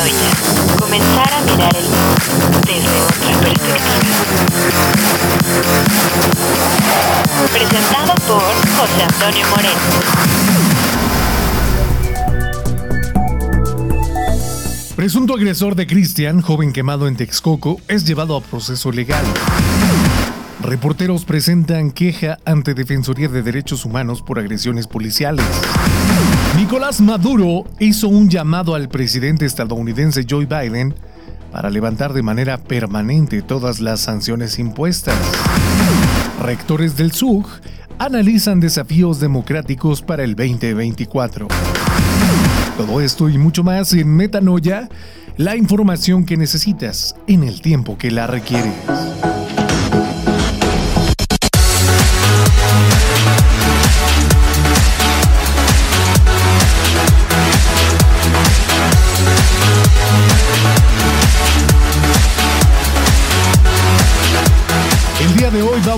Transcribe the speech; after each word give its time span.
Comenzar 0.00 1.30
a 1.34 1.40
mirar 1.42 1.76
el 1.76 1.84
mundo 1.84 2.58
desde 2.66 2.88
otra 3.02 3.38
perspectiva. 3.38 3.76
Presentado 7.52 8.14
por 8.26 8.40
José 8.78 9.02
Antonio 9.02 9.46
Moreno. 9.50 9.80
Presunto 14.96 15.34
agresor 15.34 15.74
de 15.74 15.86
Cristian, 15.86 16.40
joven 16.40 16.72
quemado 16.72 17.06
en 17.06 17.16
Texcoco, 17.16 17.78
es 17.86 18.06
llevado 18.06 18.38
a 18.38 18.40
proceso 18.40 18.92
legal. 18.92 19.24
Reporteros 20.62 21.26
presentan 21.26 21.90
queja 21.90 22.38
ante 22.46 22.72
Defensoría 22.72 23.28
de 23.28 23.42
Derechos 23.42 23.84
Humanos 23.84 24.22
por 24.22 24.38
agresiones 24.38 24.86
policiales. 24.86 25.44
Nicolás 26.70 27.00
Maduro 27.00 27.64
hizo 27.80 28.06
un 28.06 28.30
llamado 28.30 28.76
al 28.76 28.88
presidente 28.88 29.44
estadounidense 29.44 30.24
Joe 30.30 30.46
Biden 30.46 30.94
para 31.50 31.68
levantar 31.68 32.12
de 32.12 32.22
manera 32.22 32.58
permanente 32.58 33.42
todas 33.42 33.80
las 33.80 33.98
sanciones 33.98 34.56
impuestas. 34.60 35.16
Rectores 36.40 36.96
del 36.96 37.10
SUG 37.10 37.44
analizan 37.98 38.60
desafíos 38.60 39.18
democráticos 39.18 40.00
para 40.00 40.22
el 40.22 40.36
2024. 40.36 41.48
Todo 42.76 43.00
esto 43.00 43.28
y 43.28 43.36
mucho 43.36 43.64
más 43.64 43.92
en 43.92 44.14
Metanoia, 44.14 44.88
la 45.38 45.56
información 45.56 46.24
que 46.24 46.36
necesitas 46.36 47.16
en 47.26 47.42
el 47.42 47.62
tiempo 47.62 47.98
que 47.98 48.12
la 48.12 48.28
requieres. 48.28 49.39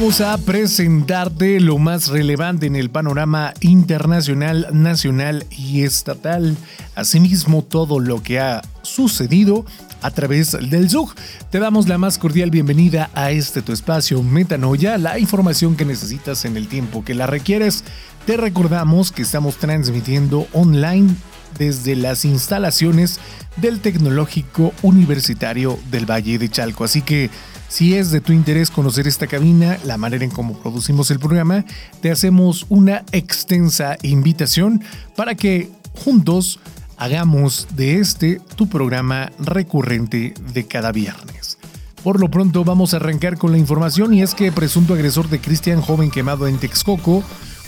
Vamos 0.03 0.21
a 0.21 0.37
presentarte 0.37 1.61
lo 1.61 1.79
más 1.79 2.09
relevante 2.09 2.67
en 2.67 2.75
el 2.75 2.91
panorama 2.91 3.55
internacional, 3.61 4.67
nacional 4.73 5.47
y 5.49 5.85
estatal. 5.85 6.57
Asimismo, 6.97 7.63
todo 7.63 8.01
lo 8.01 8.21
que 8.21 8.41
ha 8.41 8.63
sucedido 8.83 9.65
a 10.03 10.11
través 10.11 10.59
del 10.69 10.91
Zug. 10.91 11.15
Te 11.51 11.61
damos 11.61 11.89
la 11.89 11.99
más 11.99 12.19
cordial 12.19 12.51
bienvenida 12.51 13.11
a 13.15 13.31
este 13.31 13.63
tu 13.63 13.73
espacio 13.73 14.25
Metanoia, 14.25 14.99
la 14.99 15.21
información 15.21 15.77
que 15.77 15.85
necesitas 15.85 16.45
en 16.45 16.57
el 16.57 16.67
tiempo 16.67 17.05
que 17.05 17.15
la 17.15 17.29
requieres. 17.29 17.85
Te 18.27 18.37
recordamos 18.37 19.11
que 19.11 19.23
estamos 19.23 19.57
transmitiendo 19.57 20.47
online 20.53 21.13
desde 21.59 21.97
las 21.97 22.25
instalaciones 22.25 23.19
del 23.57 23.81
Tecnológico 23.81 24.73
Universitario 24.83 25.77
del 25.91 26.09
Valle 26.09 26.39
de 26.39 26.49
Chalco. 26.49 26.85
Así 26.85 27.03
que 27.03 27.31
si 27.69 27.95
es 27.95 28.13
de 28.13 28.21
tu 28.21 28.33
interés 28.33 28.71
conocer 28.71 29.09
esta 29.09 29.27
cabina, 29.27 29.77
la 29.85 29.99
manera 29.99 30.25
en 30.25 30.31
cómo 30.31 30.57
producimos 30.57 31.11
el 31.11 31.19
programa, 31.19 31.65
te 32.01 32.13
hacemos 32.13 32.65
una 32.69 33.05
extensa 33.11 33.97
invitación 34.03 34.85
para 35.17 35.35
que 35.35 35.69
juntos 35.93 36.61
hagamos 36.99 37.67
de 37.75 37.99
este 37.99 38.41
tu 38.55 38.69
programa 38.69 39.33
recurrente 39.41 40.33
de 40.55 40.67
cada 40.69 40.93
viernes. 40.93 41.59
Por 42.05 42.21
lo 42.21 42.31
pronto 42.31 42.63
vamos 42.63 42.95
a 42.95 42.99
arrancar 42.99 43.37
con 43.37 43.51
la 43.51 43.59
información 43.59 44.15
y 44.15 44.23
es 44.23 44.35
que 44.35 44.53
presunto 44.53 44.95
agresor 44.95 45.29
de 45.29 45.41
Cristian 45.41 45.81
joven 45.81 46.11
quemado 46.13 46.47
en 46.47 46.59
Texcoco 46.59 47.25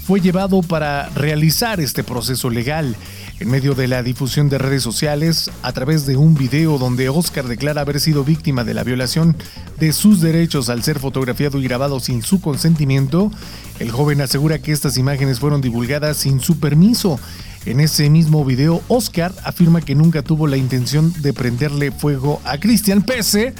fue 0.06 0.20
llevado 0.20 0.60
para 0.60 1.08
realizar 1.10 1.80
este 1.80 2.04
proceso 2.04 2.50
legal 2.50 2.94
en 3.40 3.48
medio 3.48 3.74
de 3.74 3.88
la 3.88 4.02
difusión 4.02 4.50
de 4.50 4.58
redes 4.58 4.82
sociales 4.82 5.50
a 5.62 5.72
través 5.72 6.04
de 6.04 6.18
un 6.18 6.34
video 6.34 6.76
donde 6.76 7.08
Oscar 7.08 7.48
declara 7.48 7.80
haber 7.80 8.00
sido 8.00 8.22
víctima 8.22 8.64
de 8.64 8.74
la 8.74 8.84
violación 8.84 9.34
de 9.80 9.94
sus 9.94 10.20
derechos 10.20 10.68
al 10.68 10.82
ser 10.82 10.98
fotografiado 10.98 11.58
y 11.58 11.64
grabado 11.64 12.00
sin 12.00 12.22
su 12.22 12.42
consentimiento, 12.42 13.32
el 13.78 13.90
joven 13.90 14.20
asegura 14.20 14.58
que 14.58 14.72
estas 14.72 14.98
imágenes 14.98 15.40
fueron 15.40 15.62
divulgadas 15.62 16.18
sin 16.18 16.40
su 16.40 16.60
permiso. 16.60 17.18
En 17.64 17.80
ese 17.80 18.10
mismo 18.10 18.44
video, 18.44 18.82
Oscar 18.88 19.32
afirma 19.42 19.80
que 19.80 19.94
nunca 19.94 20.20
tuvo 20.20 20.46
la 20.46 20.58
intención 20.58 21.14
de 21.22 21.32
prenderle 21.32 21.92
fuego 21.92 22.42
a 22.44 22.58
Cristian, 22.58 23.00
pese 23.00 23.54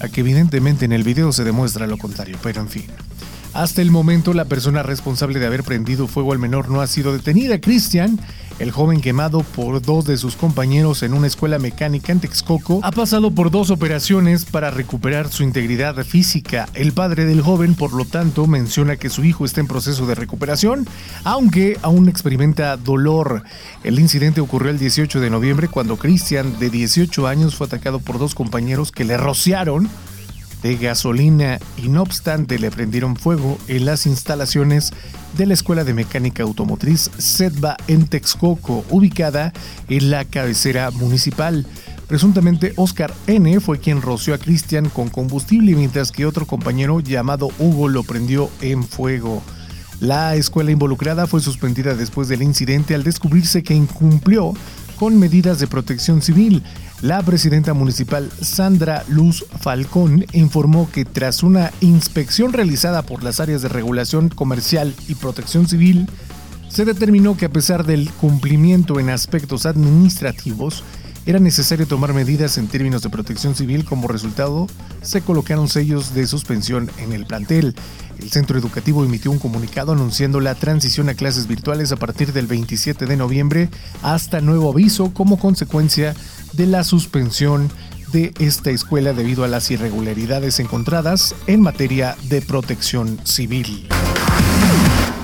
a 0.00 0.08
que 0.08 0.20
evidentemente 0.20 0.84
en 0.84 0.92
el 0.92 1.02
video 1.02 1.32
se 1.32 1.44
demuestra 1.44 1.86
lo 1.86 1.96
contrario, 1.96 2.36
pero 2.42 2.60
en 2.60 2.68
fin. 2.68 2.84
Hasta 3.54 3.82
el 3.82 3.90
momento, 3.90 4.32
la 4.32 4.46
persona 4.46 4.82
responsable 4.82 5.38
de 5.38 5.46
haber 5.46 5.62
prendido 5.62 6.06
fuego 6.06 6.32
al 6.32 6.38
menor 6.38 6.70
no 6.70 6.80
ha 6.80 6.86
sido 6.86 7.12
detenida. 7.12 7.60
Cristian, 7.60 8.18
el 8.58 8.70
joven 8.70 9.02
quemado 9.02 9.40
por 9.42 9.82
dos 9.82 10.06
de 10.06 10.16
sus 10.16 10.36
compañeros 10.36 11.02
en 11.02 11.12
una 11.12 11.26
escuela 11.26 11.58
mecánica 11.58 12.12
en 12.12 12.20
Texcoco, 12.20 12.80
ha 12.82 12.90
pasado 12.92 13.30
por 13.30 13.50
dos 13.50 13.70
operaciones 13.70 14.46
para 14.46 14.70
recuperar 14.70 15.28
su 15.28 15.42
integridad 15.42 16.02
física. 16.02 16.66
El 16.72 16.92
padre 16.92 17.26
del 17.26 17.42
joven, 17.42 17.74
por 17.74 17.92
lo 17.92 18.06
tanto, 18.06 18.46
menciona 18.46 18.96
que 18.96 19.10
su 19.10 19.22
hijo 19.22 19.44
está 19.44 19.60
en 19.60 19.68
proceso 19.68 20.06
de 20.06 20.14
recuperación, 20.14 20.88
aunque 21.22 21.76
aún 21.82 22.08
experimenta 22.08 22.78
dolor. 22.78 23.42
El 23.84 23.98
incidente 24.00 24.40
ocurrió 24.40 24.70
el 24.70 24.78
18 24.78 25.20
de 25.20 25.28
noviembre 25.28 25.68
cuando 25.68 25.98
Cristian, 25.98 26.58
de 26.58 26.70
18 26.70 27.26
años, 27.26 27.54
fue 27.54 27.66
atacado 27.66 28.00
por 28.00 28.18
dos 28.18 28.34
compañeros 28.34 28.92
que 28.92 29.04
le 29.04 29.18
rociaron 29.18 29.90
de 30.62 30.76
gasolina 30.76 31.58
y 31.76 31.88
no 31.88 32.02
obstante 32.02 32.58
le 32.58 32.70
prendieron 32.70 33.16
fuego 33.16 33.58
en 33.68 33.84
las 33.84 34.06
instalaciones 34.06 34.92
de 35.36 35.46
la 35.46 35.54
Escuela 35.54 35.84
de 35.84 35.94
Mecánica 35.94 36.42
Automotriz 36.42 37.10
SEDBA 37.18 37.76
en 37.88 38.06
Texcoco, 38.06 38.84
ubicada 38.90 39.52
en 39.88 40.10
la 40.10 40.24
cabecera 40.24 40.90
municipal. 40.90 41.66
Presuntamente 42.06 42.74
Oscar 42.76 43.12
N. 43.26 43.58
fue 43.60 43.78
quien 43.78 44.02
roció 44.02 44.34
a 44.34 44.38
Cristian 44.38 44.88
con 44.88 45.08
combustible 45.08 45.74
mientras 45.74 46.12
que 46.12 46.26
otro 46.26 46.46
compañero 46.46 47.00
llamado 47.00 47.48
Hugo 47.58 47.88
lo 47.88 48.02
prendió 48.02 48.50
en 48.60 48.84
fuego. 48.84 49.42
La 50.02 50.34
escuela 50.34 50.72
involucrada 50.72 51.28
fue 51.28 51.40
suspendida 51.40 51.94
después 51.94 52.26
del 52.26 52.42
incidente 52.42 52.94
al 52.96 53.04
descubrirse 53.04 53.62
que 53.62 53.74
incumplió 53.74 54.52
con 55.02 55.18
medidas 55.18 55.58
de 55.58 55.66
protección 55.66 56.22
civil. 56.22 56.62
La 57.00 57.20
presidenta 57.22 57.74
municipal 57.74 58.30
Sandra 58.40 59.02
Luz 59.08 59.44
Falcón 59.58 60.24
informó 60.32 60.88
que 60.92 61.04
tras 61.04 61.42
una 61.42 61.72
inspección 61.80 62.52
realizada 62.52 63.02
por 63.02 63.24
las 63.24 63.40
áreas 63.40 63.62
de 63.62 63.68
regulación 63.68 64.28
comercial 64.28 64.94
y 65.08 65.16
protección 65.16 65.66
civil, 65.66 66.08
se 66.68 66.84
determinó 66.84 67.36
que 67.36 67.46
a 67.46 67.48
pesar 67.48 67.84
del 67.84 68.10
cumplimiento 68.12 69.00
en 69.00 69.10
aspectos 69.10 69.66
administrativos, 69.66 70.84
era 71.24 71.38
necesario 71.38 71.86
tomar 71.86 72.12
medidas 72.12 72.58
en 72.58 72.68
términos 72.68 73.02
de 73.02 73.10
protección 73.10 73.54
civil. 73.54 73.84
Como 73.84 74.08
resultado, 74.08 74.66
se 75.02 75.20
colocaron 75.20 75.68
sellos 75.68 76.14
de 76.14 76.26
suspensión 76.26 76.90
en 76.98 77.12
el 77.12 77.26
plantel. 77.26 77.74
El 78.18 78.30
centro 78.30 78.58
educativo 78.58 79.04
emitió 79.04 79.30
un 79.30 79.38
comunicado 79.38 79.92
anunciando 79.92 80.40
la 80.40 80.54
transición 80.54 81.08
a 81.08 81.14
clases 81.14 81.46
virtuales 81.46 81.92
a 81.92 81.96
partir 81.96 82.32
del 82.32 82.46
27 82.46 83.06
de 83.06 83.16
noviembre 83.16 83.68
hasta 84.02 84.40
nuevo 84.40 84.70
aviso 84.70 85.12
como 85.12 85.38
consecuencia 85.38 86.14
de 86.52 86.66
la 86.66 86.84
suspensión 86.84 87.70
de 88.12 88.34
esta 88.38 88.70
escuela 88.70 89.12
debido 89.12 89.42
a 89.44 89.48
las 89.48 89.70
irregularidades 89.70 90.60
encontradas 90.60 91.34
en 91.46 91.62
materia 91.62 92.16
de 92.28 92.42
protección 92.42 93.18
civil. 93.24 93.88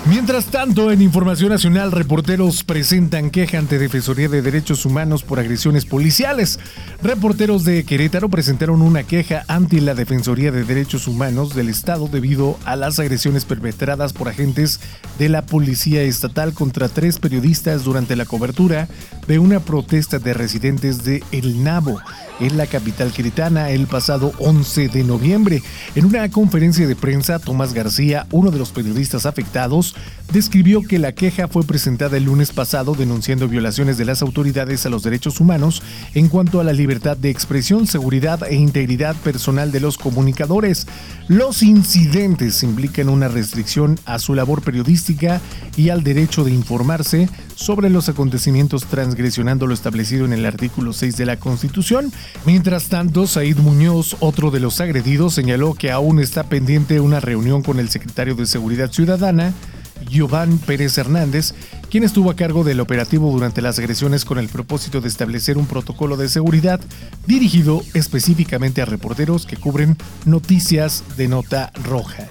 Mientras 0.09 0.47
tanto, 0.47 0.91
en 0.91 1.03
Información 1.03 1.51
Nacional, 1.51 1.93
reporteros 1.93 2.65
presentan 2.65 3.29
queja 3.29 3.59
ante 3.59 3.79
Defensoría 3.79 4.31
de 4.31 4.41
Derechos 4.41 4.87
Humanos 4.87 5.23
por 5.23 5.39
agresiones 5.39 5.85
policiales. 5.85 6.59
Reporteros 7.01 7.63
de 7.63 7.85
Querétaro 7.85 8.29
presentaron 8.29 8.83
una 8.83 9.05
queja 9.05 9.45
ante 9.47 9.81
la 9.81 9.95
Defensoría 9.95 10.51
de 10.51 10.65
Derechos 10.65 11.07
Humanos 11.07 11.55
del 11.55 11.69
Estado 11.69 12.09
debido 12.09 12.59
a 12.65 12.75
las 12.75 12.99
agresiones 12.99 13.45
perpetradas 13.45 14.13
por 14.13 14.29
agentes 14.29 14.81
de 15.17 15.29
la 15.29 15.43
Policía 15.47 16.03
Estatal 16.03 16.55
contra 16.55 16.89
tres 16.89 17.21
periodistas 17.21 17.85
durante 17.85 18.17
la 18.17 18.25
cobertura 18.25 18.89
de 19.29 19.39
una 19.39 19.61
protesta 19.61 20.19
de 20.19 20.35
residentes 20.35 21.05
de 21.05 21.23
El 21.31 21.63
Nabo 21.63 22.01
en 22.41 22.57
la 22.57 22.67
capital 22.67 23.13
queretana 23.13 23.71
el 23.71 23.87
pasado 23.87 24.33
11 24.39 24.89
de 24.89 25.05
noviembre. 25.05 25.63
En 25.95 26.05
una 26.05 26.29
conferencia 26.31 26.87
de 26.87 26.97
prensa, 26.97 27.39
Tomás 27.39 27.75
García, 27.75 28.27
uno 28.31 28.51
de 28.51 28.59
los 28.59 28.71
periodistas 28.71 29.27
afectados, 29.27 29.95
describió 30.33 30.83
que 30.83 30.99
la 30.99 31.13
queja 31.13 31.49
fue 31.49 31.65
presentada 31.65 32.17
el 32.17 32.25
lunes 32.25 32.53
pasado 32.53 32.95
denunciando 32.95 33.49
violaciones 33.49 33.99
de 33.99 34.05
las 34.05 34.23
autoridades 34.23 34.85
a 34.85 34.91
los 34.91 35.03
derechos 35.03 35.41
humanos 35.41 35.83
en 36.15 36.29
cuanto 36.29 36.61
a 36.61 36.65
la 36.65 36.73
libertad 36.73 36.88
de 36.89 37.29
expresión, 37.29 37.87
seguridad 37.87 38.43
e 38.49 38.55
integridad 38.55 39.15
personal 39.17 39.71
de 39.73 39.81
los 39.81 39.99
comunicadores. 39.99 40.87
Los 41.29 41.63
incidentes 41.63 42.63
implican 42.63 43.11
una 43.11 43.29
restricción 43.29 44.01
a 44.07 44.19
su 44.19 44.35
labor 44.35 44.63
periodística 44.63 45.43
y 45.77 45.91
al 45.91 46.03
derecho 46.03 46.45
de 46.45 46.51
informarse 46.51 47.29
sobre 47.57 47.91
los 47.91 48.09
acontecimientos 48.09 48.87
transgresionando 48.87 49.67
lo 49.67 49.75
establecido 49.75 50.25
en 50.25 50.33
el 50.33 50.47
artículo 50.47 50.95
6 50.95 51.19
de 51.19 51.27
la 51.27 51.37
Constitución. 51.37 52.11
Mientras 52.47 52.89
tanto, 52.89 53.27
Said 53.27 53.59
Muñoz, 53.59 54.17
otro 54.21 54.51
de 54.51 54.61
los 54.61 54.81
agredidos, 54.81 55.35
señaló 55.35 55.75
que 55.75 55.91
aún 55.91 56.21
está 56.21 56.45
pendiente 56.45 57.01
una 57.01 57.21
reunión 57.21 57.63
con 57.63 57.81
el 57.81 57.91
secretario 57.91 58.35
de 58.35 58.47
Seguridad 58.47 58.91
Ciudadana, 58.91 59.53
Giovanni 60.09 60.57
Pérez 60.57 60.97
Hernández, 60.97 61.53
quien 61.91 62.05
estuvo 62.05 62.31
a 62.31 62.37
cargo 62.37 62.65
del 62.65 62.81
operativo 62.81 63.31
durante 63.31 63.63
las 63.63 63.79
agresiones 63.79 64.25
con 64.25 64.39
el 64.39 64.49
propósito 64.49 65.01
de 65.01 65.09
establecer 65.09 65.57
un 65.57 65.67
protocolo 65.67 66.17
de 66.17 66.29
seguridad 66.29 66.81
dirigido 67.27 67.83
específicamente 67.95 68.83
a 68.83 68.87
reporteros 68.87 69.47
que 69.47 69.57
cubren 69.57 69.97
noticias 70.25 71.03
de 71.17 71.29
nota 71.29 71.73
roja. 71.85 72.29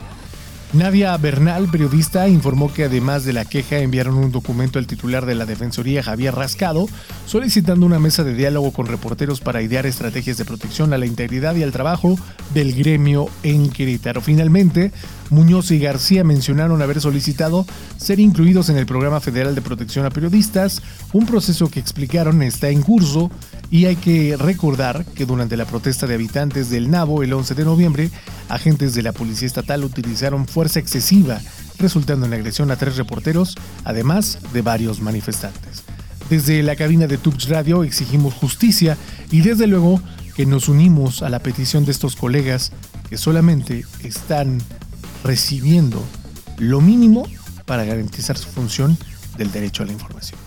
Nadia 0.74 1.16
Bernal, 1.16 1.70
periodista, 1.72 2.28
informó 2.28 2.74
que 2.74 2.84
además 2.84 3.24
de 3.24 3.32
la 3.32 3.46
queja 3.46 3.80
enviaron 3.80 4.16
un 4.16 4.34
documento 4.34 4.80
al 4.80 4.86
titular 4.86 5.26
de 5.26 5.34
la 5.34 5.46
Defensoría, 5.46 6.04
Javier 6.04 6.36
Rascado, 6.36 6.88
solicitando 7.26 7.86
una 7.86 8.00
mesa 8.00 8.26
de 8.26 8.34
diálogo 8.34 8.74
con 8.74 8.86
reporteros 8.86 9.40
para 9.40 9.62
idear 9.62 9.86
estrategias 9.86 10.38
de 10.38 10.44
protección 10.44 10.94
a 10.94 10.98
la 10.98 11.06
integridad 11.06 11.56
y 11.56 11.64
al 11.64 11.72
trabajo 11.72 12.20
del 12.54 12.76
gremio 12.76 13.30
en 13.44 13.70
Querétaro. 13.70 14.20
Finalmente, 14.20 14.92
Muñoz 15.30 15.72
y 15.72 15.80
García 15.80 16.24
mencionaron 16.24 16.82
haber 16.82 17.02
solicitado 17.02 17.66
ser 17.98 18.20
incluidos 18.20 18.70
en 18.70 18.78
el 18.78 18.86
Programa 18.86 19.20
Federal 19.20 19.56
de 19.56 19.62
Protección 19.62 20.06
a 20.06 20.10
Periodistas, 20.10 20.82
un 21.14 21.26
proceso 21.26 21.70
que 21.70 21.80
explicaron 21.80 22.42
está 22.42 22.70
en 22.70 22.82
curso 22.82 23.30
y 23.70 23.86
hay 23.86 23.96
que 23.96 24.38
recordar 24.38 25.06
que 25.06 25.26
durante 25.26 25.58
la 25.58 25.66
protesta 25.66 26.08
de 26.08 26.16
habitantes 26.16 26.70
del 26.70 26.90
Nabo 26.90 27.24
el 27.24 27.34
11 27.34 27.56
de 27.56 27.66
noviembre, 27.66 28.12
agentes 28.50 28.94
de 28.94 29.04
la 29.04 29.12
Policía 29.12 29.48
Estatal 29.48 29.84
utilizaron 29.84 30.48
fuerza 30.48 30.80
excesiva, 30.80 31.40
resultando 31.78 32.26
en 32.26 32.34
agresión 32.34 32.72
a 32.72 32.78
tres 32.78 32.98
reporteros, 32.98 33.56
además 33.84 34.40
de 34.54 34.62
varios 34.62 35.02
manifestantes. 35.02 35.84
Desde 36.30 36.62
la 36.64 36.76
cabina 36.76 37.08
de 37.08 37.18
Tubs 37.18 37.48
Radio 37.48 37.84
exigimos 37.84 38.34
justicia 38.34 38.98
y 39.32 39.42
desde 39.42 39.68
luego 39.68 40.02
que 40.36 40.46
nos 40.46 40.70
unimos 40.70 41.24
a 41.24 41.30
la 41.30 41.40
petición 41.40 41.86
de 41.86 41.92
estos 41.92 42.16
colegas 42.16 42.72
que 43.10 43.18
solamente 43.18 43.86
están 44.04 44.60
recibiendo 45.24 46.04
lo 46.58 46.82
mínimo 46.82 47.28
para 47.66 47.84
garantizar 47.84 48.38
su 48.38 48.48
función 48.48 48.98
del 49.38 49.52
derecho 49.52 49.84
a 49.84 49.86
la 49.86 49.94
información. 49.94 50.40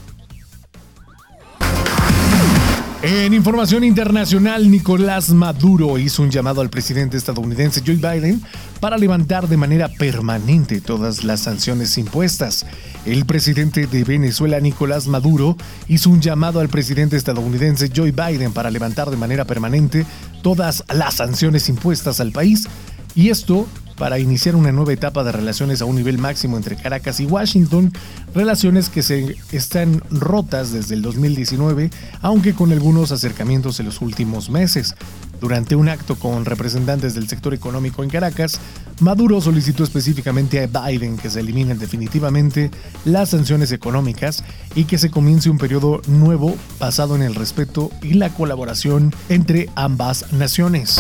En 3.03 3.33
información 3.33 3.83
internacional, 3.83 4.71
Nicolás 4.71 5.31
Maduro 5.31 5.99
hizo 5.99 6.23
un 6.23 6.31
llamado 6.31 6.61
al 6.61 6.69
presidente 6.69 7.17
estadounidense 7.17 7.83
Joe 7.85 7.97
Biden 7.97 8.43
para 8.79 8.99
levantar 8.99 9.49
de 9.49 9.57
manera 9.57 9.89
permanente 9.89 10.83
todas 10.83 11.25
las 11.25 11.41
sanciones 11.41 11.97
impuestas. 11.97 12.67
El 13.07 13.25
presidente 13.25 13.87
de 13.87 14.05
Venezuela, 14.05 14.61
Nicolás 14.61 15.07
Maduro, 15.07 15.57
hizo 15.89 16.11
un 16.11 16.21
llamado 16.21 16.61
al 16.61 16.69
presidente 16.69 17.17
estadounidense 17.17 17.91
Joe 17.95 18.13
Biden 18.13 18.53
para 18.53 18.71
levantar 18.71 19.09
de 19.09 19.17
manera 19.17 19.47
permanente 19.47 20.05
todas 20.43 20.85
las 20.93 21.15
sanciones 21.15 21.71
impuestas 21.71 22.21
al 22.21 22.33
país, 22.33 22.69
y 23.15 23.31
esto 23.31 23.67
para 24.01 24.19
iniciar 24.19 24.57
una 24.57 24.73
nueva 24.73 24.95
etapa 24.95 25.25
de 25.25 25.31
relaciones 25.31 25.83
a 25.83 25.85
un 25.85 25.95
nivel 25.95 26.17
máximo 26.17 26.57
entre 26.57 26.75
Caracas 26.75 27.21
y 27.21 27.27
Washington, 27.27 27.93
relaciones 28.35 28.89
que 28.89 29.03
se 29.03 29.37
están 29.53 30.03
rotas 30.11 30.73
desde 30.73 30.95
el 30.95 31.03
2019, 31.03 31.91
aunque 32.23 32.55
con 32.55 32.73
algunos 32.73 33.13
acercamientos 33.13 33.79
en 33.79 33.85
los 33.85 34.01
últimos 34.01 34.49
meses. 34.49 34.95
Durante 35.39 35.77
un 35.77 35.91
acto 35.91 36.17
con 36.17 36.47
representantes 36.47 37.15
del 37.15 37.29
sector 37.29 37.53
económico 37.53 38.03
en 38.03 38.09
Caracas, 38.09 38.59
Maduro 39.01 39.39
solicitó 39.43 39.85
específicamente 39.85 40.63
a 40.63 40.67
Biden 40.67 41.19
que 41.19 41.29
se 41.29 41.41
eliminen 41.41 41.79
definitivamente 41.79 42.71
las 43.05 43.29
sanciones 43.29 43.71
económicas 43.71 44.43
y 44.75 44.85
que 44.85 44.97
se 44.97 45.11
comience 45.11 45.51
un 45.51 45.59
periodo 45.59 46.01
nuevo 46.09 46.57
basado 46.79 47.17
en 47.17 47.23
el 47.23 47.35
respeto 47.35 47.91
y 48.01 48.15
la 48.15 48.31
colaboración 48.31 49.15
entre 49.29 49.69
ambas 49.75 50.33
naciones. 50.33 50.99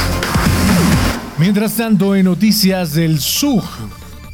Mientras 1.40 1.78
tanto, 1.78 2.14
en 2.14 2.26
noticias 2.26 2.92
del 2.92 3.18
SUG, 3.18 3.64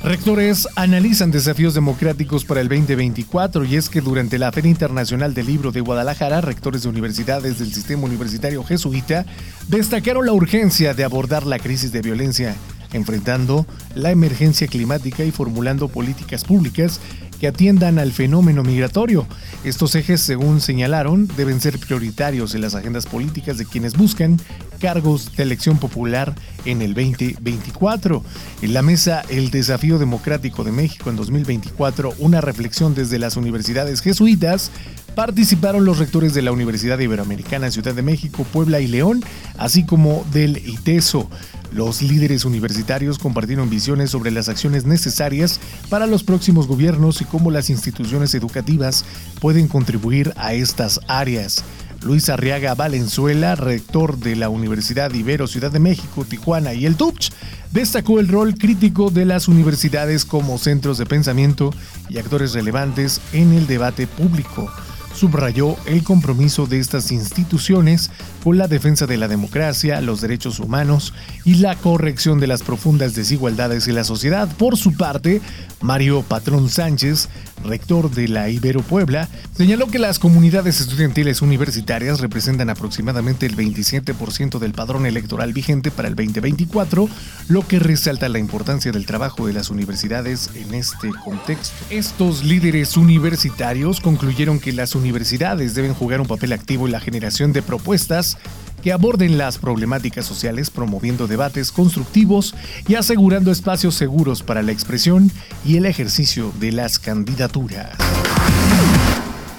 rectores 0.03 0.67
analizan 0.75 1.31
desafíos 1.31 1.73
democráticos 1.73 2.45
para 2.45 2.61
el 2.61 2.69
2024 2.69 3.65
y 3.65 3.77
es 3.77 3.89
que 3.89 4.01
durante 4.01 4.41
la 4.41 4.51
Feria 4.51 4.73
Internacional 4.73 5.33
del 5.33 5.47
Libro 5.47 5.71
de 5.71 5.83
Guadalajara, 5.83 6.41
rectores 6.41 6.83
de 6.83 6.89
universidades 6.89 7.61
del 7.61 7.73
sistema 7.73 8.03
universitario 8.03 8.65
jesuita 8.65 9.25
destacaron 9.69 10.27
la 10.27 10.33
urgencia 10.33 10.95
de 10.95 11.05
abordar 11.05 11.47
la 11.47 11.61
crisis 11.61 11.93
de 11.93 12.03
violencia, 12.03 12.57
enfrentando 12.93 13.67
la 13.95 14.11
emergencia 14.11 14.67
climática 14.67 15.23
y 15.23 15.31
formulando 15.31 15.87
políticas 15.87 16.43
públicas 16.43 17.01
que 17.41 17.49
atiendan 17.49 17.99
al 17.99 18.13
fenómeno 18.13 18.63
migratorio. 18.63 19.27
Estos 19.65 19.95
ejes, 19.95 20.21
según 20.21 20.61
señalaron, 20.61 21.29
deben 21.37 21.61
ser 21.61 21.79
prioritarios 21.79 22.55
en 22.55 22.61
las 22.61 22.75
agendas 22.75 23.07
políticas 23.07 23.59
de 23.59 23.67
quienes 23.67 23.97
buscan 23.97 24.39
cargos 24.81 25.35
de 25.37 25.43
elección 25.43 25.79
popular 25.79 26.35
en 26.65 26.83
el 26.83 26.95
2024. 26.95 28.23
En 28.63 28.75
la 28.75 28.83
mesa 28.83 29.23
El 29.29 29.51
Desafío 29.51 29.99
Democrático 29.99 30.65
de 30.65 30.73
México 30.73 31.11
en 31.11 31.17
2024, 31.17 32.15
una 32.19 32.41
reflexión 32.41 32.95
desde 32.95 33.19
las 33.19 33.37
universidades 33.37 34.01
jesuitas, 34.01 34.71
participaron 35.17 35.87
los 35.87 35.99
rectores 35.99 36.35
de 36.35 36.43
la 36.43 36.53
Universidad 36.53 36.99
Iberoamericana 36.99 37.71
Ciudad 37.71 37.95
de 37.95 38.03
México, 38.03 38.45
Puebla 38.53 38.81
y 38.81 38.87
León, 38.87 39.25
así 39.57 39.85
como 39.85 40.25
del 40.31 40.59
ITESO. 40.59 41.29
Los 41.73 42.03
líderes 42.03 42.45
universitarios 42.45 43.19
compartieron 43.19 43.69
visiones 43.69 44.11
sobre 44.11 44.31
las 44.31 44.49
acciones 44.49 44.85
necesarias 44.87 45.61
para 45.89 46.07
los 46.07 46.23
próximos 46.23 46.67
gobiernos 46.67 47.21
y 47.21 47.25
cómo 47.25 47.51
las 47.51 47.71
instituciones 47.71 48.35
educativas 48.35 49.05
pueden 49.41 49.69
contribuir 49.69 50.33
a 50.37 50.55
estas 50.55 51.01
áreas. 51.09 51.65
Luis 52.03 52.29
Arriaga 52.29 52.75
Valenzuela, 52.75 53.57
rector 53.57 54.19
de 54.19 54.37
la 54.37 54.49
Universidad 54.49 55.13
Ibero 55.13 55.47
Ciudad 55.47 55.73
de 55.73 55.81
México, 55.81 56.25
Tijuana 56.25 56.73
y 56.75 56.87
el 56.87 56.97
TUPCH, 56.97 57.33
destacó 57.73 58.21
el 58.21 58.29
rol 58.29 58.55
crítico 58.55 59.11
de 59.11 59.25
las 59.25 59.49
universidades 59.49 60.25
como 60.25 60.59
centros 60.59 60.99
de 60.99 61.07
pensamiento 61.07 61.75
y 62.09 62.19
actores 62.19 62.53
relevantes 62.53 63.21
en 63.33 63.53
el 63.53 63.67
debate 63.67 64.07
público 64.07 64.71
subrayó 65.17 65.77
el 65.87 66.05
compromiso 66.05 66.67
de 66.67 66.79
estas 66.79 67.11
instituciones 67.11 68.11
con 68.47 68.59
la 68.59 68.69
defensa 68.69 69.09
de 69.09 69.17
la 69.17 69.27
democracia, 69.27 70.01
los 70.01 70.21
derechos 70.21 70.61
humanos 70.61 71.13
y 71.45 71.55
la 71.55 71.75
corrección 71.75 72.39
de 72.39 72.47
las 72.47 72.63
profundas 72.63 73.17
desigualdades 73.17 73.89
en 73.89 73.97
la 73.97 74.05
sociedad. 74.05 74.49
Por 74.57 74.77
su 74.77 74.93
parte, 74.93 75.41
Mario 75.81 76.23
Patrón 76.23 76.69
Sánchez, 76.69 77.29
rector 77.65 78.09
de 78.09 78.29
la 78.29 78.49
Ibero 78.49 78.83
Puebla, 78.83 79.29
señaló 79.57 79.89
que 79.89 79.99
las 79.99 80.21
comunidades 80.21 80.81
estudiantiles 80.81 81.43
universitarias 81.43 82.21
representan 82.21 82.71
aproximadamente 82.71 83.47
el 83.47 83.57
27% 83.57 84.61
del 84.61 84.73
padrón 84.75 85.07
electoral 85.07 85.53
vigente 85.53 85.91
para 85.91 86.07
el 86.07 86.15
2024, 86.15 87.09
lo 87.49 87.67
que 87.67 87.81
resalta 87.81 88.29
la 88.29 88.39
importancia 88.39 88.93
del 88.93 89.07
trabajo 89.07 89.49
de 89.49 89.55
las 89.55 89.71
universidades 89.71 90.51
en 90.55 90.73
este 90.73 91.11
contexto. 91.25 91.75
Estos 91.91 92.45
líderes 92.45 92.97
universitarios 92.97 94.01
concluyeron 94.01 94.61
que 94.61 94.73
las 94.73 94.95
universidades 94.95 95.75
deben 95.75 95.95
jugar 95.95 96.21
un 96.21 96.29
papel 96.29 96.53
activo 96.53 96.87
en 96.87 96.93
la 96.93 97.01
generación 97.01 97.53
de 97.53 97.63
propuestas 97.63 98.36
que 98.83 98.93
aborden 98.93 99.37
las 99.37 99.59
problemáticas 99.59 100.27
sociales 100.27 100.71
promoviendo 100.71 101.27
debates 101.27 101.73
constructivos 101.73 102.55
y 102.87 102.95
asegurando 102.95 103.51
espacios 103.51 103.97
seguros 103.97 104.43
para 104.43 104.63
la 104.63 104.73
expresión 104.73 105.33
y 105.65 105.77
el 105.77 105.87
ejercicio 105.87 106.53
de 106.61 106.73
las 106.73 106.99
candidaturas. 106.99 107.97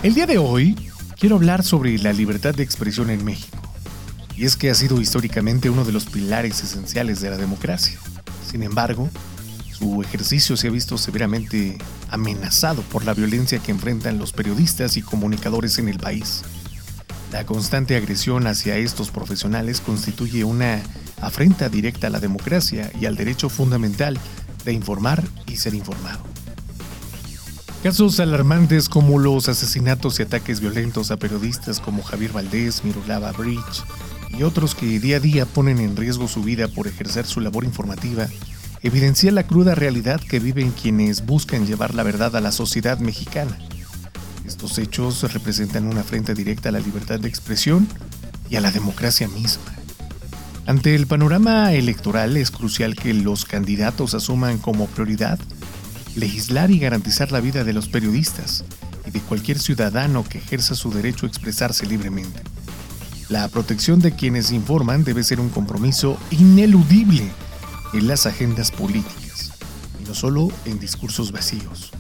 El 0.03 0.13
día 0.13 0.27
de 0.27 0.37
hoy 0.37 0.77
quiero 1.19 1.35
hablar 1.35 1.63
sobre 1.63 1.97
la 1.97 2.13
libertad 2.13 2.55
de 2.55 2.63
expresión 2.63 3.09
en 3.09 3.25
México. 3.25 3.57
Y 4.37 4.45
es 4.45 4.55
que 4.55 4.69
ha 4.69 4.75
sido 4.75 5.01
históricamente 5.01 5.69
uno 5.69 5.83
de 5.83 5.91
los 5.91 6.05
pilares 6.05 6.63
esenciales 6.63 7.19
de 7.19 7.31
la 7.31 7.37
democracia. 7.37 7.97
Sin 8.49 8.61
embargo, 8.61 9.09
su 9.77 10.01
ejercicio 10.01 10.55
se 10.55 10.67
ha 10.67 10.71
visto 10.71 10.97
severamente 10.97 11.77
amenazado 12.09 12.81
por 12.83 13.03
la 13.03 13.13
violencia 13.13 13.59
que 13.59 13.71
enfrentan 13.71 14.19
los 14.19 14.31
periodistas 14.31 14.95
y 14.95 15.01
comunicadores 15.01 15.79
en 15.79 15.89
el 15.89 15.97
país. 15.97 16.43
La 17.31 17.45
constante 17.45 17.95
agresión 17.95 18.47
hacia 18.47 18.77
estos 18.77 19.11
profesionales 19.11 19.81
constituye 19.81 20.43
una 20.43 20.81
afrenta 21.21 21.67
directa 21.67 22.07
a 22.07 22.09
la 22.09 22.19
democracia 22.19 22.91
y 22.99 23.05
al 23.05 23.15
derecho 23.15 23.49
fundamental 23.49 24.17
de 24.63 24.73
informar 24.73 25.23
y 25.45 25.57
ser 25.57 25.73
informado. 25.73 26.19
Casos 27.83 28.19
alarmantes 28.19 28.89
como 28.89 29.19
los 29.19 29.49
asesinatos 29.49 30.19
y 30.19 30.23
ataques 30.23 30.59
violentos 30.59 31.11
a 31.11 31.17
periodistas 31.17 31.79
como 31.79 32.01
Javier 32.01 32.31
Valdés, 32.31 32.83
Mirulava 32.83 33.31
Bridge 33.33 33.83
y 34.29 34.43
otros 34.43 34.73
que 34.75 34.99
día 34.99 35.17
a 35.17 35.19
día 35.19 35.45
ponen 35.45 35.79
en 35.79 35.95
riesgo 35.95 36.27
su 36.27 36.43
vida 36.43 36.67
por 36.67 36.87
ejercer 36.87 37.25
su 37.25 37.39
labor 37.39 37.63
informativa, 37.63 38.27
evidencia 38.83 39.31
la 39.31 39.43
cruda 39.43 39.75
realidad 39.75 40.19
que 40.19 40.39
viven 40.39 40.71
quienes 40.71 41.25
buscan 41.25 41.65
llevar 41.65 41.93
la 41.93 42.03
verdad 42.03 42.35
a 42.35 42.41
la 42.41 42.51
sociedad 42.51 42.99
mexicana. 42.99 43.57
Estos 44.47 44.77
hechos 44.77 45.21
representan 45.33 45.85
una 45.87 46.01
afrenta 46.01 46.33
directa 46.33 46.69
a 46.69 46.71
la 46.71 46.79
libertad 46.79 47.19
de 47.19 47.27
expresión 47.27 47.85
y 48.49 48.55
a 48.55 48.61
la 48.61 48.71
democracia 48.71 49.27
misma. 49.27 49.65
Ante 50.65 50.95
el 50.95 51.05
panorama 51.05 51.73
electoral 51.73 52.37
es 52.37 52.49
crucial 52.49 52.95
que 52.95 53.13
los 53.13 53.43
candidatos 53.43 54.13
asuman 54.13 54.57
como 54.57 54.87
prioridad 54.87 55.37
legislar 56.15 56.71
y 56.71 56.79
garantizar 56.79 57.31
la 57.31 57.41
vida 57.41 57.63
de 57.63 57.73
los 57.73 57.89
periodistas 57.89 58.63
y 59.05 59.11
de 59.11 59.19
cualquier 59.19 59.59
ciudadano 59.59 60.23
que 60.23 60.39
ejerza 60.39 60.75
su 60.75 60.91
derecho 60.91 61.25
a 61.25 61.29
expresarse 61.29 61.85
libremente. 61.85 62.41
La 63.29 63.47
protección 63.49 63.99
de 63.99 64.15
quienes 64.15 64.51
informan 64.51 65.03
debe 65.03 65.23
ser 65.23 65.41
un 65.41 65.49
compromiso 65.49 66.17
ineludible 66.31 67.29
en 67.93 68.07
las 68.07 68.25
agendas 68.25 68.71
políticas, 68.71 69.51
y 70.01 70.07
no 70.07 70.15
solo 70.15 70.47
en 70.65 70.79
discursos 70.79 71.31
vacíos. 71.31 71.91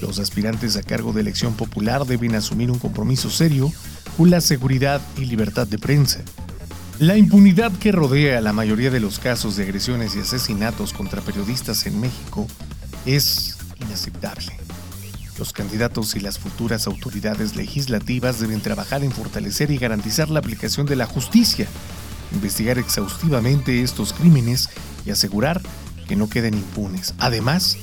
Los 0.00 0.18
aspirantes 0.18 0.76
a 0.76 0.82
cargo 0.82 1.12
de 1.12 1.22
elección 1.22 1.54
popular 1.54 2.04
deben 2.06 2.34
asumir 2.34 2.70
un 2.70 2.78
compromiso 2.78 3.30
serio 3.30 3.72
con 4.16 4.30
la 4.30 4.40
seguridad 4.40 5.00
y 5.16 5.24
libertad 5.24 5.66
de 5.66 5.78
prensa. 5.78 6.20
La 6.98 7.16
impunidad 7.16 7.72
que 7.72 7.92
rodea 7.92 8.40
la 8.40 8.52
mayoría 8.52 8.90
de 8.90 9.00
los 9.00 9.18
casos 9.18 9.56
de 9.56 9.64
agresiones 9.64 10.16
y 10.16 10.20
asesinatos 10.20 10.92
contra 10.92 11.20
periodistas 11.20 11.86
en 11.86 12.00
México 12.00 12.46
es 13.04 13.58
inaceptable. 13.80 14.56
Los 15.38 15.52
candidatos 15.52 16.16
y 16.16 16.20
las 16.20 16.38
futuras 16.38 16.86
autoridades 16.86 17.56
legislativas 17.56 18.40
deben 18.40 18.62
trabajar 18.62 19.04
en 19.04 19.12
fortalecer 19.12 19.70
y 19.70 19.76
garantizar 19.76 20.30
la 20.30 20.38
aplicación 20.38 20.86
de 20.86 20.96
la 20.96 21.04
justicia, 21.04 21.66
investigar 22.32 22.78
exhaustivamente 22.78 23.82
estos 23.82 24.14
crímenes 24.14 24.70
y 25.04 25.10
asegurar 25.10 25.60
que 26.08 26.16
no 26.16 26.30
queden 26.30 26.54
impunes. 26.54 27.12
Además, 27.18 27.76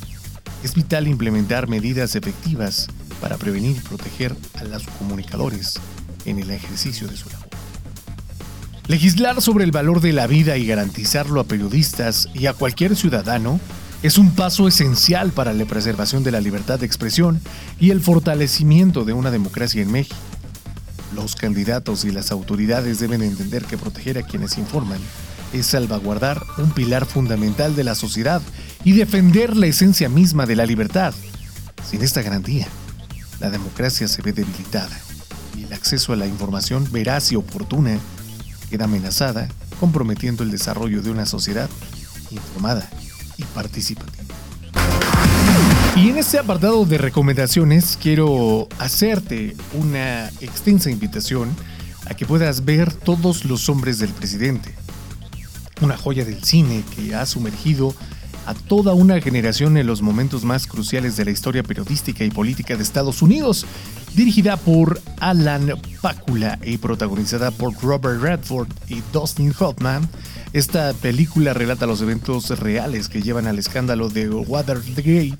es 0.64 0.74
vital 0.74 1.08
implementar 1.08 1.68
medidas 1.68 2.16
efectivas 2.16 2.88
para 3.22 3.38
prevenir 3.38 3.78
y 3.78 3.80
proteger 3.82 4.36
a 4.56 4.64
los 4.64 4.84
comunicadores 5.00 5.76
en 6.26 6.40
el 6.40 6.50
ejercicio 6.50 7.08
de 7.08 7.18
su 7.18 7.30
labor. 7.30 7.50
Legislar 8.88 9.42
sobre 9.42 9.64
el 9.64 9.72
valor 9.72 10.02
de 10.02 10.14
la 10.14 10.28
vida 10.28 10.58
y 10.58 10.66
garantizarlo 10.66 11.40
a 11.40 11.46
periodistas 11.46 12.30
y 12.34 12.48
a 12.48 12.54
cualquier 12.54 12.96
ciudadano 12.96 13.60
es 14.04 14.18
un 14.18 14.32
paso 14.32 14.68
esencial 14.68 15.32
para 15.32 15.54
la 15.54 15.66
preservación 15.66 16.24
de 16.24 16.32
la 16.32 16.42
libertad 16.42 16.80
de 16.80 16.86
expresión 16.86 17.40
y 17.80 17.92
el 17.92 18.02
fortalecimiento 18.02 19.06
de 19.06 19.14
una 19.14 19.32
democracia 19.32 19.82
en 19.82 19.92
México. 19.92 20.18
Los 21.16 21.36
candidatos 21.36 22.04
y 22.04 22.12
las 22.12 22.32
autoridades 22.32 23.00
deben 23.00 23.22
entender 23.22 23.64
que 23.64 23.78
proteger 23.78 24.18
a 24.18 24.24
quienes 24.24 24.58
informan 24.58 25.00
es 25.54 25.68
salvaguardar 25.68 26.42
un 26.58 26.72
pilar 26.72 27.06
fundamental 27.06 27.76
de 27.76 27.84
la 27.84 27.96
sociedad 27.96 28.42
y 28.84 28.94
defender 28.94 29.56
la 29.56 29.68
esencia 29.68 30.10
misma 30.10 30.46
de 30.46 30.56
la 30.56 30.66
libertad. 30.66 31.14
Sin 31.90 32.02
esta 32.02 32.22
garantía, 32.22 32.68
la 33.40 33.50
democracia 33.50 34.08
se 34.08 34.22
ve 34.22 34.34
debilitada 34.34 34.98
y 35.58 35.64
el 35.64 35.74
acceso 35.74 36.14
a 36.14 36.16
la 36.16 36.28
información 36.28 36.88
veraz 36.92 37.32
y 37.32 37.36
oportuna 37.36 37.98
queda 38.70 38.86
amenazada, 38.86 39.48
comprometiendo 39.80 40.44
el 40.44 40.52
desarrollo 40.52 41.02
de 41.02 41.12
una 41.12 41.26
sociedad 41.26 41.70
informada 42.32 42.90
y 43.38 43.44
participativa. 43.44 44.24
Y 45.96 46.10
en 46.10 46.18
este 46.18 46.40
apartado 46.40 46.86
de 46.86 46.98
recomendaciones 46.98 48.00
quiero 48.02 48.68
hacerte 48.80 49.56
una 49.74 50.30
extensa 50.42 50.90
invitación 50.90 51.56
a 52.08 52.16
que 52.16 52.26
puedas 52.26 52.66
ver 52.66 52.92
todos 52.92 53.46
los 53.46 53.70
hombres 53.70 54.00
del 54.00 54.10
presidente. 54.10 54.74
Una 55.82 55.96
joya 55.96 56.26
del 56.26 56.44
cine 56.44 56.84
que 56.96 57.14
ha 57.14 57.26
sumergido 57.26 57.94
a 58.46 58.54
toda 58.54 58.94
una 58.94 59.22
generación 59.22 59.78
en 59.78 59.88
los 59.88 60.02
momentos 60.02 60.44
más 60.44 60.68
cruciales 60.68 61.18
de 61.18 61.26
la 61.26 61.32
historia 61.32 61.64
periodística 61.64 62.24
y 62.24 62.32
política 62.32 62.76
de 62.76 62.84
Estados 62.84 63.22
Unidos, 63.22 63.66
dirigida 64.16 64.58
por 64.58 65.02
Alan 65.20 65.80
Pakula 66.02 66.60
y 66.64 66.78
protagonizada 66.78 67.52
por 67.52 67.74
Robert 67.82 68.22
Redford 68.22 68.68
y 68.88 69.02
Dustin 69.12 69.54
Hoffman. 69.58 70.08
Esta 70.54 70.94
película 70.94 71.54
relata 71.54 71.86
los 71.86 72.02
eventos 72.02 72.50
reales 72.60 73.10
que 73.10 73.22
llevan 73.22 73.48
al 73.48 73.60
escándalo 73.60 74.10
de 74.10 74.30
Watergate 74.30 75.38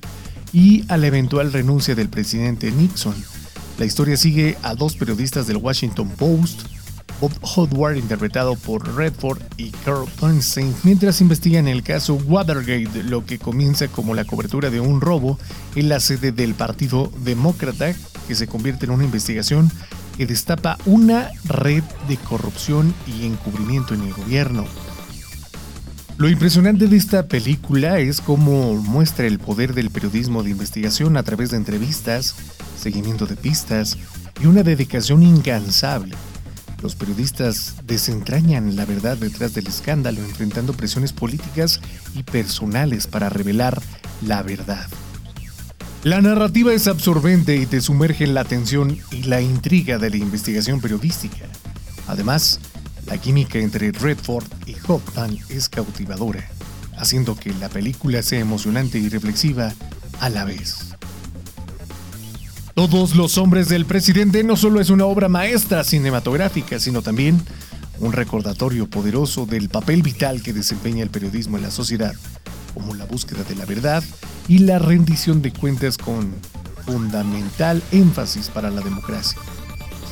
y 0.52 0.84
a 0.88 0.96
la 0.96 1.06
eventual 1.06 1.52
renuncia 1.52 1.94
del 1.94 2.08
presidente 2.08 2.70
Nixon. 2.70 3.14
La 3.78 3.84
historia 3.84 4.16
sigue 4.16 4.56
a 4.62 4.74
dos 4.74 4.94
periodistas 4.96 5.48
del 5.48 5.56
Washington 5.56 6.08
Post, 6.10 6.62
Howard, 7.42 7.96
interpretado 7.96 8.56
por 8.56 8.96
Redford, 8.96 9.40
y 9.56 9.70
Carl 9.84 10.06
Bernstein, 10.20 10.74
mientras 10.82 11.20
investigan 11.20 11.68
el 11.68 11.82
caso 11.82 12.14
Watergate, 12.14 13.02
lo 13.04 13.24
que 13.24 13.38
comienza 13.38 13.88
como 13.88 14.14
la 14.14 14.24
cobertura 14.24 14.70
de 14.70 14.80
un 14.80 15.00
robo 15.00 15.38
en 15.76 15.88
la 15.88 16.00
sede 16.00 16.32
del 16.32 16.54
Partido 16.54 17.10
Demócrata, 17.24 17.94
que 18.26 18.34
se 18.34 18.46
convierte 18.46 18.86
en 18.86 18.92
una 18.92 19.04
investigación 19.04 19.70
que 20.16 20.26
destapa 20.26 20.78
una 20.86 21.30
red 21.44 21.82
de 22.08 22.16
corrupción 22.16 22.94
y 23.06 23.26
encubrimiento 23.26 23.94
en 23.94 24.02
el 24.02 24.12
gobierno. 24.12 24.64
Lo 26.16 26.28
impresionante 26.28 26.86
de 26.86 26.96
esta 26.96 27.26
película 27.26 27.98
es 27.98 28.20
cómo 28.20 28.74
muestra 28.74 29.26
el 29.26 29.40
poder 29.40 29.74
del 29.74 29.90
periodismo 29.90 30.44
de 30.44 30.50
investigación 30.50 31.16
a 31.16 31.24
través 31.24 31.50
de 31.50 31.56
entrevistas, 31.56 32.36
seguimiento 32.78 33.26
de 33.26 33.34
pistas 33.34 33.98
y 34.40 34.46
una 34.46 34.62
dedicación 34.62 35.24
incansable. 35.24 36.14
Los 36.84 36.96
periodistas 36.96 37.76
desentrañan 37.86 38.76
la 38.76 38.84
verdad 38.84 39.16
detrás 39.16 39.54
del 39.54 39.68
escándalo, 39.68 40.20
enfrentando 40.20 40.74
presiones 40.74 41.14
políticas 41.14 41.80
y 42.14 42.24
personales 42.24 43.06
para 43.06 43.30
revelar 43.30 43.80
la 44.20 44.42
verdad. 44.42 44.86
La 46.02 46.20
narrativa 46.20 46.74
es 46.74 46.86
absorbente 46.86 47.56
y 47.56 47.64
te 47.64 47.80
sumerge 47.80 48.24
en 48.24 48.34
la 48.34 48.42
atención 48.42 48.98
y 49.10 49.22
la 49.22 49.40
intriga 49.40 49.96
de 49.96 50.10
la 50.10 50.18
investigación 50.18 50.82
periodística. 50.82 51.46
Además, 52.06 52.60
la 53.06 53.16
química 53.16 53.58
entre 53.58 53.90
Redford 53.90 54.44
y 54.66 54.76
Hoffman 54.86 55.38
es 55.48 55.70
cautivadora, 55.70 56.46
haciendo 56.98 57.34
que 57.34 57.54
la 57.54 57.70
película 57.70 58.22
sea 58.22 58.40
emocionante 58.40 58.98
y 58.98 59.08
reflexiva 59.08 59.72
a 60.20 60.28
la 60.28 60.44
vez. 60.44 60.93
Todos 62.74 63.14
los 63.14 63.38
hombres 63.38 63.68
del 63.68 63.86
presidente 63.86 64.42
no 64.42 64.56
solo 64.56 64.80
es 64.80 64.90
una 64.90 65.06
obra 65.06 65.28
maestra 65.28 65.84
cinematográfica, 65.84 66.80
sino 66.80 67.02
también 67.02 67.40
un 68.00 68.12
recordatorio 68.12 68.90
poderoso 68.90 69.46
del 69.46 69.68
papel 69.68 70.02
vital 70.02 70.42
que 70.42 70.52
desempeña 70.52 71.04
el 71.04 71.10
periodismo 71.10 71.56
en 71.56 71.62
la 71.62 71.70
sociedad, 71.70 72.12
como 72.74 72.94
la 72.94 73.04
búsqueda 73.04 73.44
de 73.44 73.54
la 73.54 73.64
verdad 73.64 74.02
y 74.48 74.58
la 74.58 74.80
rendición 74.80 75.40
de 75.40 75.52
cuentas 75.52 75.96
con 75.96 76.34
fundamental 76.84 77.80
énfasis 77.92 78.48
para 78.48 78.70
la 78.70 78.80
democracia. 78.80 79.38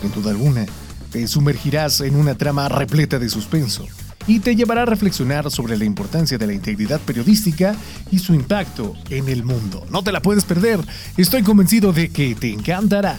Sin 0.00 0.12
duda 0.12 0.31
alguna, 0.31 0.64
te 1.11 1.26
sumergirás 1.26 2.00
en 2.00 2.14
una 2.14 2.37
trama 2.37 2.69
repleta 2.69 3.19
de 3.19 3.28
suspenso 3.28 3.88
y 4.26 4.41
te 4.41 4.57
llevará 4.57 4.83
a 4.83 4.87
reflexionar 4.87 5.50
sobre 5.50 5.76
la 5.76 5.85
importancia 5.85 6.38
de 6.38 6.47
la 6.47 6.52
integridad 6.52 7.00
periodística 7.00 7.75
y 8.11 8.19
su 8.19 8.35
impacto 8.35 8.95
en 9.11 9.29
el 9.29 9.45
mundo. 9.45 9.87
No 9.91 10.02
te 10.02 10.12
la 10.12 10.23
puedes 10.23 10.45
perder, 10.45 10.81
estoy 11.17 11.43
convencido 11.43 11.93
de 11.93 12.11
que 12.11 12.35
te 12.35 12.50
encantará. 12.50 13.19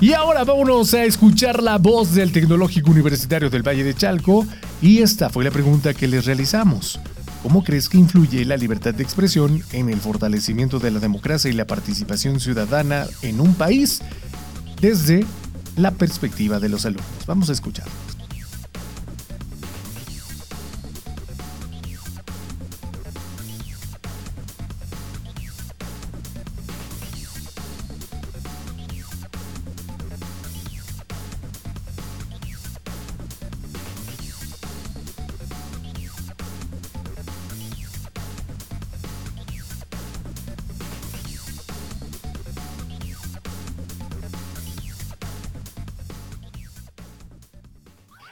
Y 0.00 0.12
ahora 0.12 0.44
vámonos 0.44 0.94
a 0.94 1.04
escuchar 1.04 1.60
la 1.60 1.76
voz 1.76 2.14
del 2.14 2.30
Tecnológico 2.30 2.90
Universitario 2.90 3.50
del 3.50 3.66
Valle 3.66 3.82
de 3.82 3.94
Chalco 3.94 4.46
y 4.80 5.02
esta 5.02 5.28
fue 5.28 5.42
la 5.42 5.50
pregunta 5.50 5.92
que 5.92 6.06
les 6.06 6.24
realizamos. 6.24 7.00
¿Cómo 7.42 7.64
crees 7.64 7.88
que 7.88 7.98
influye 7.98 8.44
la 8.44 8.56
libertad 8.56 8.94
de 8.94 9.02
expresión 9.02 9.62
en 9.72 9.88
el 9.88 9.98
fortalecimiento 9.98 10.78
de 10.78 10.92
la 10.92 11.00
democracia 11.00 11.50
y 11.50 11.54
la 11.54 11.66
participación 11.66 12.38
ciudadana 12.40 13.06
en 13.22 13.40
un 13.40 13.54
país? 13.54 14.00
Desde 14.80 15.24
la 15.76 15.90
perspectiva 15.92 16.60
de 16.60 16.68
los 16.68 16.84
alumnos. 16.84 17.06
Vamos 17.26 17.48
a 17.50 17.52
escuchar. 17.52 17.86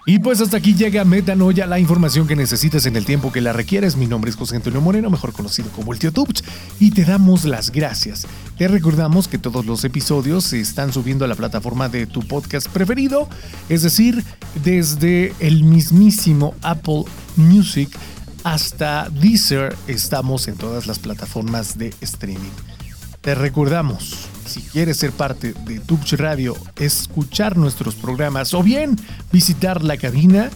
Y 0.08 0.20
pues 0.20 0.40
hasta 0.40 0.58
aquí 0.58 0.72
llega 0.72 1.04
Metanoia, 1.04 1.66
la 1.66 1.80
información 1.80 2.28
que 2.28 2.36
necesitas 2.36 2.86
en 2.86 2.94
el 2.94 3.04
tiempo 3.04 3.32
que 3.32 3.40
la 3.40 3.52
requieres. 3.52 3.96
Mi 3.96 4.06
nombre 4.06 4.30
es 4.30 4.36
José 4.36 4.54
Antonio 4.54 4.80
Moreno, 4.80 5.10
mejor 5.10 5.32
conocido 5.32 5.68
como 5.70 5.92
el 5.92 5.98
Tío 5.98 6.12
Tubch, 6.12 6.44
y 6.78 6.92
te 6.92 7.04
damos 7.04 7.44
las 7.44 7.72
gracias. 7.72 8.24
Te 8.56 8.68
recordamos 8.68 9.26
que 9.26 9.36
todos 9.36 9.66
los 9.66 9.82
episodios 9.82 10.44
se 10.44 10.60
están 10.60 10.92
subiendo 10.92 11.24
a 11.24 11.28
la 11.28 11.34
plataforma 11.34 11.88
de 11.88 12.06
tu 12.06 12.20
podcast 12.20 12.68
preferido, 12.68 13.28
es 13.68 13.82
decir, 13.82 14.22
desde 14.62 15.34
el 15.40 15.64
mismísimo 15.64 16.54
Apple 16.62 17.02
Music 17.34 17.90
hasta 18.44 19.08
Deezer, 19.10 19.74
estamos 19.88 20.46
en 20.46 20.54
todas 20.54 20.86
las 20.86 21.00
plataformas 21.00 21.78
de 21.78 21.92
streaming. 22.00 22.52
Te 23.22 23.34
recordamos 23.34 24.28
si 24.46 24.62
quieres 24.62 24.96
ser 24.96 25.12
parte 25.12 25.54
de 25.66 25.80
Tubch 25.80 26.14
Radio, 26.14 26.56
escuchar 26.76 27.56
nuestros 27.56 27.94
programas 27.94 28.54
o 28.54 28.62
bien 28.62 28.96
visitar 29.32 29.82
la 29.82 29.96
cabina, 29.96 30.50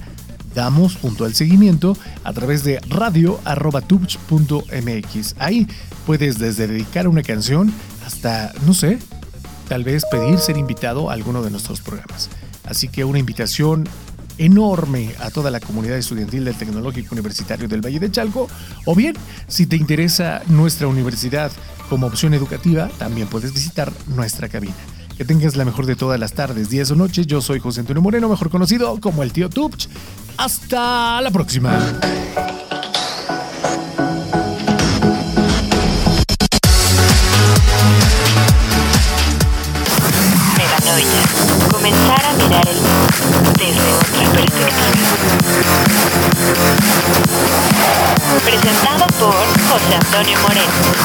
damos 0.54 0.97
punto 0.97 1.28
seguimiento 1.30 1.97
a 2.25 2.32
través 2.32 2.64
de 2.64 2.80
radio.tubch.mx. 2.88 5.35
Ahí 5.38 5.68
puedes 6.06 6.38
desde 6.38 6.66
dedicar 6.66 7.06
una 7.09 7.23
canción 7.23 7.73
hasta, 8.06 8.52
no 8.66 8.75
sé, 8.75 8.99
tal 9.68 9.85
vez 9.85 10.04
pedir 10.11 10.38
ser 10.38 10.56
invitado 10.56 11.11
a 11.11 11.14
alguno 11.14 11.42
de 11.42 11.50
nuestros 11.50 11.80
programas. 11.80 12.30
Así 12.64 12.88
que 12.88 13.04
una 13.04 13.18
invitación 13.18 13.88
enorme 14.38 15.11
a 15.20 15.30
toda 15.30 15.50
la 15.50 15.61
comunidad 15.61 15.99
estudiantil 15.99 16.47
del 16.47 16.56
Tecnológico 16.56 17.14
Universitario 17.14 17.68
del 17.68 17.85
Valle 17.85 18.00
de 18.00 18.11
Chalco, 18.11 18.49
o 18.87 18.94
bien, 18.94 19.14
si 19.49 19.66
te 19.66 19.76
interesa 19.76 20.40
nuestra 20.49 20.88
universidad 20.88 21.52
Como 21.90 22.06
opción 22.06 22.35
educativa, 22.35 22.88
también 22.99 23.26
puedes 23.26 23.52
visitar 23.52 23.92
nuestra 24.06 24.49
cabina. 24.49 24.76
Que 25.18 25.25
tengas 25.25 25.56
la 25.56 25.64
mejor 25.64 25.87
de 25.87 25.97
todas 25.97 26.20
las 26.20 26.32
tardes, 26.32 26.70
días 26.70 26.88
o 26.92 26.94
noches. 26.94 27.26
Yo 27.26 27.42
soy 27.42 27.59
José 27.59 27.80
Antonio 27.80 28.00
Moreno, 28.00 28.28
mejor 28.28 28.49
conocido 28.49 29.00
como 29.00 29.25
el 29.25 29.32
tío 29.32 29.50
Tupch. 29.50 29.88
Hasta 30.37 31.20
la 31.20 31.32
próxima. 31.32 31.73
Meganoia. 40.56 41.23
Comenzar 41.73 42.25
a 42.25 42.32
mirar 42.35 42.68
el. 42.68 42.78
Presentado 48.44 49.06
por 49.18 49.35
José 49.68 49.97
Antonio 49.97 50.38
Moreno. 50.40 51.00